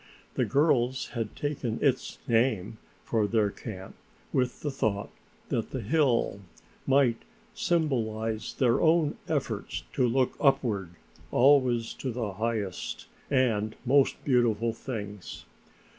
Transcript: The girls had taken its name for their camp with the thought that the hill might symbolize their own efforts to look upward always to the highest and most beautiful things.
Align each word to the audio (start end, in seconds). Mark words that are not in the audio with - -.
The 0.33 0.45
girls 0.45 1.09
had 1.09 1.35
taken 1.35 1.77
its 1.79 2.17
name 2.27 2.79
for 3.03 3.27
their 3.27 3.51
camp 3.51 3.93
with 4.33 4.61
the 4.61 4.71
thought 4.71 5.11
that 5.49 5.69
the 5.69 5.81
hill 5.81 6.39
might 6.87 7.21
symbolize 7.53 8.55
their 8.55 8.81
own 8.81 9.15
efforts 9.27 9.83
to 9.93 10.07
look 10.07 10.33
upward 10.39 10.89
always 11.29 11.93
to 11.93 12.11
the 12.11 12.33
highest 12.33 13.05
and 13.29 13.75
most 13.85 14.25
beautiful 14.25 14.73
things. 14.73 15.45